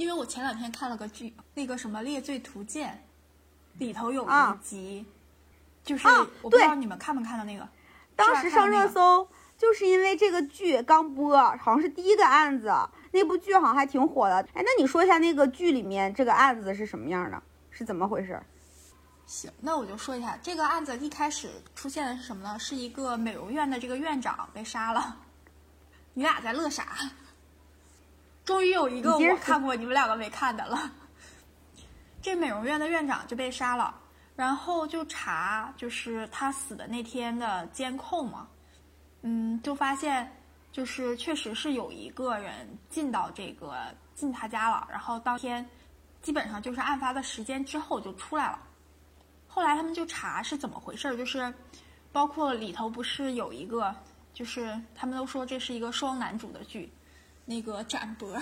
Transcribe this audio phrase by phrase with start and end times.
[0.00, 3.04] 因为我前两天看了个剧，那个什么《猎罪图鉴》，
[3.78, 5.04] 里头有啊一集，
[5.84, 7.68] 就是、啊我不知道你们看没看到那个，
[8.16, 9.28] 当时上热搜，
[9.58, 12.74] 就是因为这个剧刚播，好像是第一个案子，
[13.12, 14.36] 那部剧好像还挺火的。
[14.54, 17.42] 哎，那你说一下那个剧里面这个案子是什么样的？
[17.68, 18.42] 是怎么回事？
[19.26, 22.58] 行，那我就说一下这个案子一开始出现的是什么呢？
[22.58, 25.18] 是一个美容院的这个院长被杀了。
[26.14, 26.96] 你俩在乐啥？
[28.50, 30.90] 终于有一个我看过，你们两个没看的了。
[32.20, 33.94] 这美容院的院长就被杀了，
[34.34, 38.48] 然后就查就是他死的那天的监控嘛，
[39.22, 40.28] 嗯，就发现
[40.72, 43.76] 就是确实是有一个人进到这个
[44.16, 45.64] 进他家了，然后当天
[46.20, 48.58] 基本上就是案发的时间之后就出来了。
[49.46, 51.54] 后来他们就查是怎么回事儿，就是
[52.10, 53.94] 包括里头不是有一个，
[54.34, 56.92] 就是他们都说这是一个双男主的剧，
[57.50, 58.40] 那个展博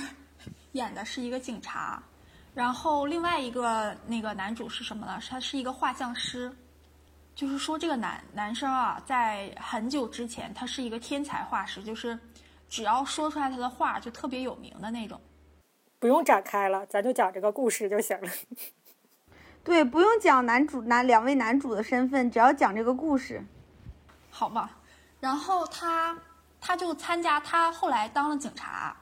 [0.73, 2.03] 演的是一个警察，
[2.53, 5.19] 然后另外一个那个男主是什么呢？
[5.31, 6.55] 他是一个画像师，
[7.35, 12.19] 就是说这个男男生啊，在很久之前他是一个天才画师，就是
[12.69, 15.19] 只要说出来他的画就特别有名的那种。
[15.99, 18.29] 不用展开了，咱就讲这个故事就行了。
[19.65, 23.43] 对，不用讲男主男两位男主的身份，只要讲这个故事。
[24.31, 24.77] 好吧，
[25.19, 26.15] 然后他
[26.61, 28.97] 他就参加，他后来当了警察。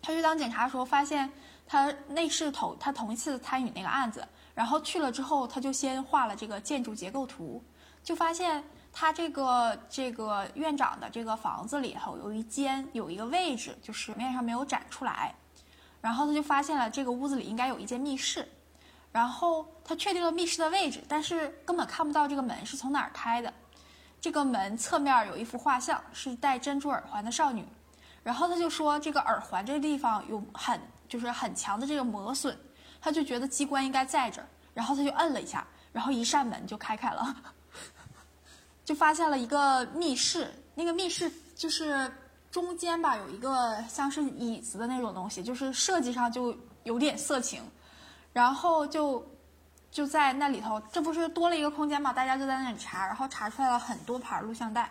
[0.00, 1.30] 他去当警察的时候，发现
[1.66, 7.62] 他那是头他头一次参与那个案子，然后去了之后，他就先画了这个建筑结构图，
[8.02, 15.34] 就发现他这个这个院长的这个房子里头有一间有一个位置，就是面上没有展出来，
[16.00, 18.48] 然后他就发现了这个屋子里应该有一间密室。
[19.12, 23.52] 然后他确定了密室的位置，但是根本看不到这个门是从哪儿开的。
[24.22, 27.66] 这个门侧面有一幅画像，是戴珍珠耳环的少女。
[28.22, 32.56] 然后他就说，这个耳环这个地方有很就是很强的这个磨损，
[33.00, 34.46] 他就觉得机关应该在这儿。
[34.72, 37.34] 然后他就摁了一下，然后一扇门就开开了，
[38.84, 40.54] 就发现了一个密室。
[40.76, 42.08] 那个密室就是
[42.48, 47.60] 中间吧有一个像是椅子的那种东西，就是设计上就有点色情。
[48.32, 49.18] 然后就
[49.92, 52.14] 就在那里头，这不是多了一个空间嘛？
[52.14, 54.90] 大家就在那里查，然后查出来了很多盘录像带。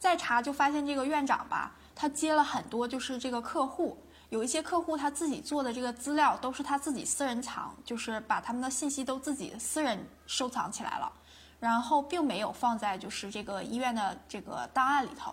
[0.00, 3.96] 再查就发现这个院长吧，他接了很多就是这个客户，
[4.30, 11.12] 有一些客户他自己做的这个资料都是他自己私人藏，就是把他们的信息都自己私人收藏起来了，
[11.60, 15.32] 然后并没有放在就是这个医院的这个档案里头。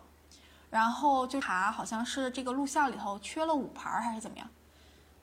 [0.70, 4.48] 然后就查，好像是这个录像里头缺了五盘还是怎么样？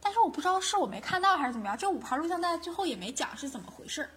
[0.06, 4.08] 但是我不知道是我没看到还是怎么样，这五盘录像带最后也没讲是怎么回事。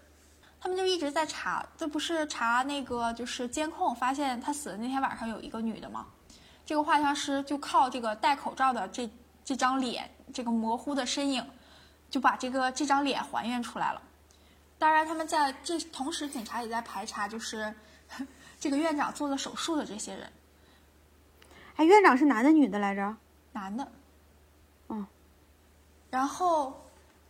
[0.62, 6.06] 他们就一直在查，这不是查那个就是监控，发现他死的那天晚上有一个女的吗。
[6.64, 9.10] 这个画像师就靠这个戴口罩的这
[9.44, 11.44] 这张脸，这个模糊的身影，
[12.12, 14.00] 就把这个这张脸还原出来了。
[14.78, 17.74] 当然，他们在这同时，警察也在排查，就是
[18.62, 20.32] 这个院长做了手术的这些人，
[21.78, 23.18] 哎，院长是男的女的来着？
[23.54, 23.92] 男的。
[26.10, 26.90] 然后，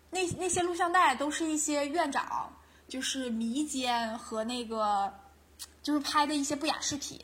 [0.10, 2.52] 那那些录像带都是一些院长
[2.88, 5.14] 就是迷奸和那个，
[5.84, 7.20] 就是拍的一些不雅视频，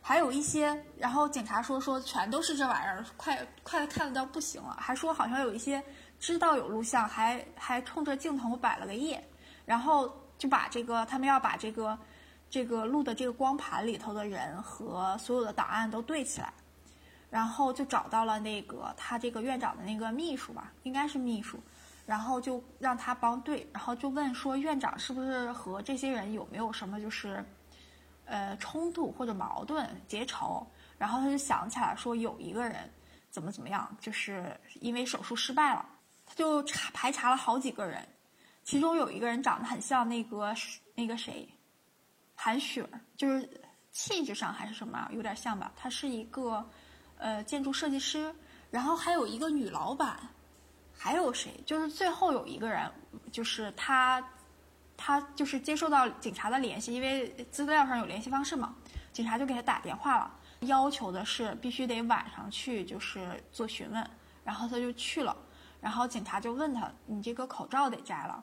[0.00, 5.82] 还有一些，然后警察说说全都是这玩意儿，快快看得到不行了，还说好像有一些
[6.18, 9.22] 知道有录像，还还冲着镜头摆了个耶，
[9.66, 11.98] 然后就把这个他们要把这个
[12.48, 16.52] 这个录的这个光盘里头的人和所有的档案都对起来。
[17.30, 21.60] 然后就找到了那个他这个院长的那个秘书吧，应该是秘书，
[22.04, 27.44] 然后就让他帮对，然后就问说院长是不是和这些人有没有什么就是，
[28.24, 30.66] 呃冲突或者矛盾结仇，
[30.98, 32.90] 然后他就想起来说有一个人
[33.30, 35.86] 怎么怎么样，就是因为手术失败了，
[36.26, 38.04] 他就查排查了好几个人，
[38.64, 40.52] 其中有一个人长得很像那个
[40.96, 41.48] 那个谁，
[42.34, 42.84] 韩雪，
[43.16, 43.48] 就是
[43.92, 46.68] 气质上还是什么有点像吧，他是一个。
[47.20, 48.34] 呃，建筑设计师，
[48.70, 50.18] 然后还有一个女老板，
[50.96, 51.52] 还有谁？
[51.66, 52.90] 就是最后有一个人，
[53.30, 54.26] 就是他，
[54.96, 58.74] 他就是接受到警察的联系，因为资料上有联系方式嘛，
[59.12, 64.10] 警察就给他打电话了，要求的是必须得晚上去，就是做询问，
[64.42, 65.36] 然后他就去了，
[65.78, 68.42] 然后警察就问他，你这个口罩得摘了，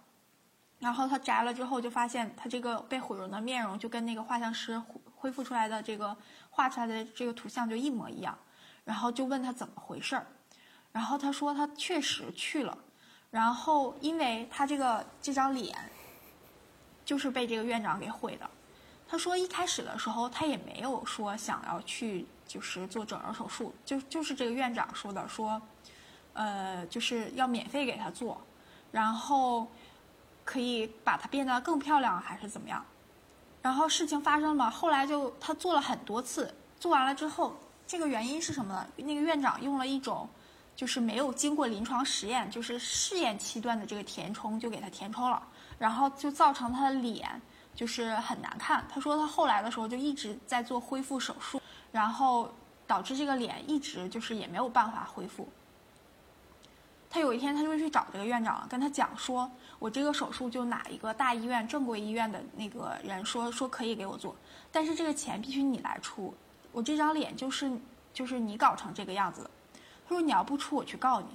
[0.78, 4.80] 然后他摘了之后，就发现他这个被毁容的面容就跟那个画像师
[5.16, 6.16] 恢复出来的这个
[6.52, 8.38] 画出来的这个图像就一模一样。
[8.88, 10.26] 然后就问他怎么回事儿，
[10.94, 12.78] 然后他说他确实去了，
[13.30, 15.78] 然后因为他这个这张脸
[17.04, 18.50] 就是被这个院长给毁的。
[19.10, 25.62] 他说一开始的时候他也没有说想要去就是做整容手术，就就是这个院长说的说，
[26.32, 28.42] 呃，就是要免费给他做，
[28.92, 29.68] 然后
[30.46, 32.86] 可以把它变得更漂亮，还是怎么样？
[33.62, 37.58] 然后事情发生了，后来就他做了很多次，做完了之后，
[37.88, 38.86] 这个原因是什么呢？
[38.98, 40.28] 那个院长用了一种
[40.76, 45.42] 就是没有经过临床实验，就是试验期段的这个填充，就给他填充了，
[45.80, 47.42] 然后就造成他的脸
[47.74, 48.86] 就是很难看。
[48.90, 51.62] 他说他后来的时候就一直在做恢复手术，
[51.92, 52.54] 然后
[52.86, 55.48] 导致这个脸一直就是也没有办法恢复。
[57.10, 59.50] 他有一天他就去找这个院长，跟他讲说，
[59.80, 64.36] 我这个手术就哪一个大医院、正规医院的那个人说说可以给我做，
[64.74, 66.34] 但是这个钱必须你来出，
[66.78, 67.72] 我这张脸就是
[68.14, 69.50] 就是你搞成这个样子的。
[70.08, 71.28] 他说你要不出，我去告你。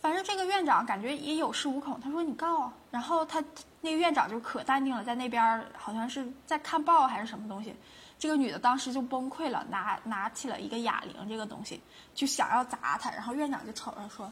[0.00, 2.74] 反正这个院长感觉也有恃无恐，他说你告啊。
[2.90, 3.40] 然后他
[3.80, 7.72] 那个院长就可淡定了，在那边好像是在看报还是什么东西。
[8.18, 11.80] 这个女的当时就崩溃了，拿拿起了一个哑铃这个东西，
[12.16, 13.12] 就想要砸他。
[13.12, 14.28] 然后院长就瞅着说：“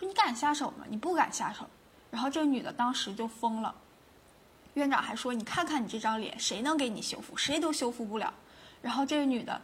[0.00, 0.86] 说你敢下手吗？
[0.88, 1.66] 你不敢下手。”
[2.10, 3.74] 然后这个女的当时就疯了。
[4.72, 7.36] 院长还说：“你看看你这张脸，谁能给你修复？
[7.36, 8.32] 谁都修复不了。”
[8.84, 9.58] 然后这个女的，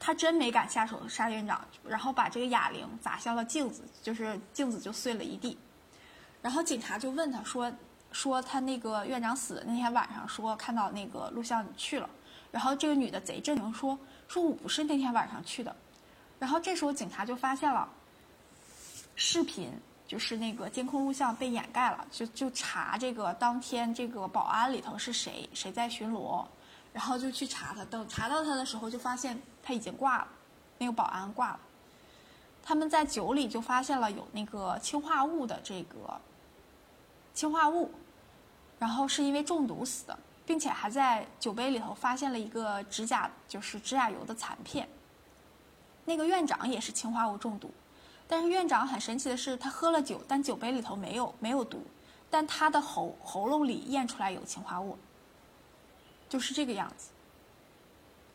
[0.00, 5.58] 她真没敢下手杀院长，然后把这个哑铃砸向了镜子，就是镜子就碎了一地。
[6.40, 7.70] 然后警察就问她说
[8.12, 12.08] ：“说她那个院长死的那天晚上，说看到那个录像你去了。”
[12.50, 15.76] 然后这个女的贼震惊说：“说我不是那天晚上去的。”
[16.40, 17.86] 然后这时候警察就发现了
[19.16, 19.70] 视频，
[20.06, 26.42] 就是那个监控录像被掩盖了，就就查这个当天这个保安里头是谁，谁在巡逻，
[26.96, 27.84] 然后就去查他。
[27.84, 30.28] 等查到他的时候，就发现他已经挂了，
[30.78, 31.60] 那个保安挂了。
[32.62, 36.18] 他们在酒里就发现了有那个氰化物的这个
[37.34, 37.92] 氰化物，
[38.78, 40.18] 然后是因为中毒死的。
[40.46, 44.88] 并且还在酒杯里头发现了一个指甲，就是指甲油的残片。
[46.04, 47.68] 那个院长也是氰化物中毒，
[48.28, 51.82] 但是院长很神奇的是，他喝了酒，但酒杯里头没有没有毒，
[52.30, 54.96] 但他的喉喉咙里验出来有氰化物，
[56.28, 57.10] 就是这个样子。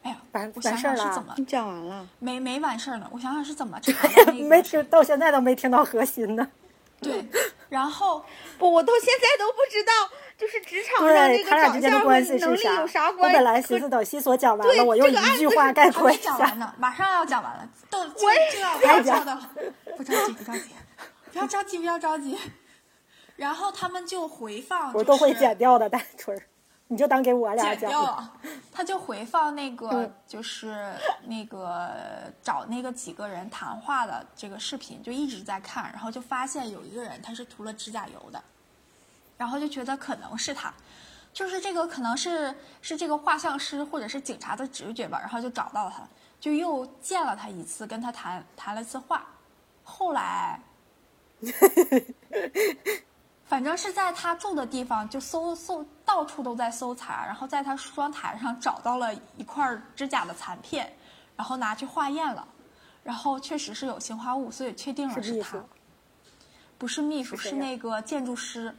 [0.04, 3.08] 哎呀，完我想完事儿了想是怎么你讲完了，没没完事儿呢？
[3.12, 6.48] 我想想是怎么查的那没听到现在都没听到核心呢。
[7.02, 7.26] 对，
[7.70, 8.24] 然后
[8.60, 9.92] 不，我到现在都不知道，
[10.38, 13.36] 就是职场上对这个他俩之间的长相和关系是能力有啥我关系？
[13.38, 16.38] 本来寻思等西索讲完对了，我用一句话概括一下。
[16.38, 19.50] 讲完呢，马上要讲完了，都就就要还讲要讲的了，
[19.98, 20.70] 不着急，不着急，
[21.32, 22.38] 不要着急，不要着急。
[23.36, 26.44] 然后他们就回放，我都会就是剪掉的，大春儿，
[26.92, 28.34] 你就当给我俩剪讲掉了，
[28.70, 30.14] 他就回放那个、嗯。
[30.28, 30.94] 就是
[31.26, 31.90] 那个
[32.44, 38.44] 找那个几个人谈话的这个视频，就一直在看，然后就发现有一个人他是涂了指甲油的，
[39.38, 40.74] 然后就觉得可能是他，
[41.32, 46.04] 就是这个可能是是这个画像师或者是警察的直觉吧，然后就找到他，
[46.42, 49.26] 就又见了他一次，跟他谈谈了次话，
[49.86, 50.60] 后来。
[53.52, 60.90] 反正是在他住的地方，就搜搜，到处都在搜查，然后在他梳妆台上找到了一块指甲的残片，
[61.36, 62.48] 然后拿去化验了，
[63.04, 65.64] 然后确实是有氰化物，所以确定了是他是。
[66.78, 68.74] 不是秘书，是是那个建筑师。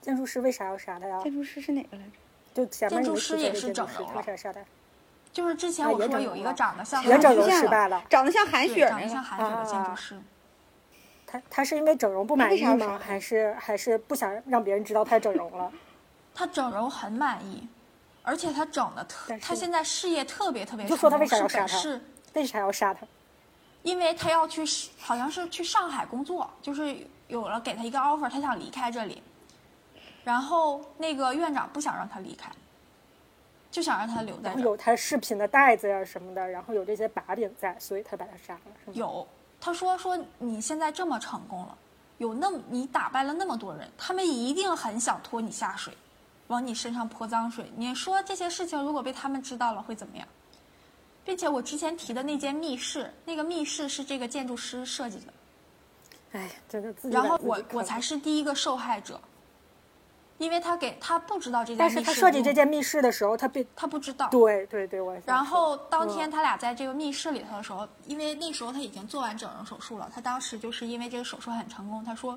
[0.00, 1.20] 建筑师为啥要杀他呀？
[1.22, 2.10] 建筑师是哪个来着？
[2.54, 4.58] 就前面建筑师也是整容了为啥杀他？
[5.32, 9.22] 就是之前啊我说有一个长得像也整容失败了长得像韩雪长得雪那个。
[9.22, 10.20] 像韩雪的建啊筑师。
[11.32, 13.00] 他他是因为整容不满意吗？
[13.02, 15.72] 还是还是不想让别人知道他整容了？
[16.34, 17.66] 他整容很满意，
[18.22, 22.00] 而且他整的特他现在事业特别特别成就说他为啥要杀他
[22.34, 23.06] 为啥要杀他？
[23.82, 24.62] 因为他要去，
[24.98, 26.96] 好像是去上海工作，就是
[27.28, 29.22] 有了给他一个 offer，他想离开这里，
[30.24, 32.50] 然后那个院长不想让他离开，
[33.70, 38.92] 就想让他留在有他视频的袋子呀什么的，然后有这些把柄在，所以他把他杀了，是吗？
[38.94, 39.26] 有，
[39.64, 41.78] 他说说你现在这么成功了，
[42.18, 45.96] 有那么你打败了那么多人，他们一定很想拖你下水，
[46.48, 47.70] 往你身上泼脏水。
[47.76, 50.26] 你说这些事情如果被他们知道了会怎么样？
[51.24, 55.32] 并且我之前提的那间密室，那个密室是这个建筑师设计的。
[56.32, 59.20] 哎，真的自己然后我我才是第一个受害者，
[60.42, 64.28] 因为他给他不知道这件但是密室的他设计这件密室的时候，他被他不知道。
[64.28, 72.36] 对对对，我也想然后当天嗯他俩在这个密室里头的时候，因为那时候他已经做完整容手术了，他当时就是因为这个手术很成功，他说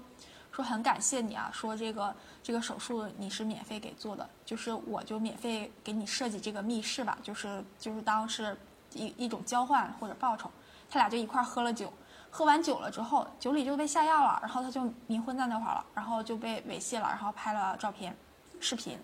[0.52, 8.56] 说很感谢你啊，说这个这个手术你是免费给做的，就是我就免费给你设计这个密室吧，就是就是当是
[8.94, 10.50] 一一种交换或者报酬。
[10.88, 11.92] 他俩就一块儿喝了酒，
[12.30, 18.16] 喝完酒了之后，酒里就被下药了，然后他就迷昏在那块儿了，然后就被猥亵了，然后拍了照片、
[18.60, 19.00] 视频。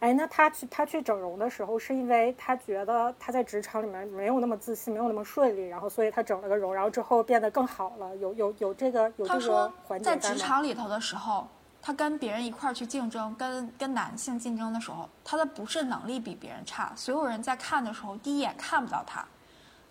[0.00, 8.16] 哎，那他去他去整容的时候，是因为他觉得他在职场里面没有那么自信，没有那么顺利，然后所以他整了个容，然后之后变得更好了。
[8.16, 10.36] 有有有这个有这个他说环节在职？
[10.36, 11.46] 场里头的时候，
[11.80, 19.24] 他跟别人一块儿去竞争，跟跟男性竞争的时候，他的不是能力比别人差，所有人在看的时候第一眼看不到他。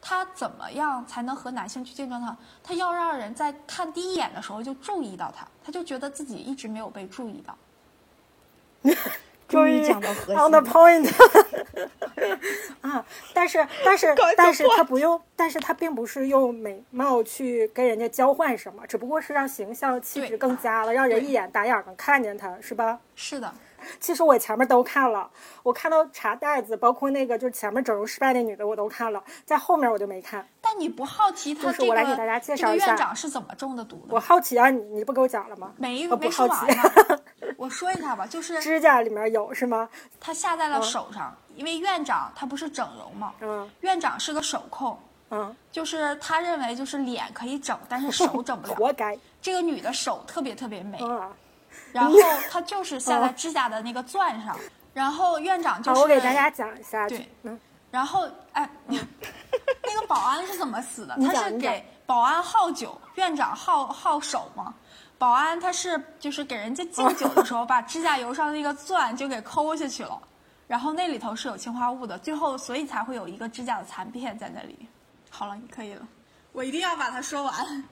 [0.01, 2.35] 他怎么样才能和男性去竞争呢？
[2.63, 7.55] 他要让人在看第一眼的时候就注意到他，他就觉得自己一直没有被注意到。
[9.47, 11.05] 终于讲到核心 on the point
[12.79, 13.05] 啊！
[13.33, 22.97] 但是但是但是他不用，但是他并不是用美貌去跟人家交换什么，只不过是让形象气质更佳了，让人一眼打眼能看见他，是吧？
[23.13, 23.53] 是的，
[23.99, 25.29] 其实我前面都看了，
[25.63, 30.47] 我看到查袋子，包括那个就是前面整容失败那女的我都看了，在后面我就没看。
[30.61, 34.19] 但你不好奇他就是这个我来给大家介这个绍一下院长是怎么中的毒的我？
[34.19, 35.73] 好奇啊，你你不给我讲了吗？
[35.77, 37.19] 没我不没说好奇完呢，
[37.57, 39.89] 我说一下吧，就是指甲里面有是吗？
[40.19, 44.97] 他下在了手上，因为院长他不是整容嘛，嗯院长是个手控，
[45.29, 48.75] 嗯，就是他认为就是脸可以整，但是 手整不了。
[48.75, 51.31] 活该这个女的手特别特别美，啊！
[51.91, 52.17] 然后
[52.49, 54.57] 它就是下在指甲的那个钻上，
[54.93, 57.07] 然后院长就，是我给大家讲一下。
[57.07, 61.17] 对嗯，然后哎，那个保安是怎么死的？
[61.17, 64.73] 他是给保安耗酒，院长耗耗手嘛。
[65.17, 70.19] 保安他是就是给人家敬酒的时候，把指甲油上那个钻就给抠下去了，
[70.67, 74.87] 然后那里头是有氰化物的，最后所以才会有一个指甲的残片在那里。
[75.29, 76.01] 好了，你可以了，
[76.51, 77.83] 我一定要把它说完。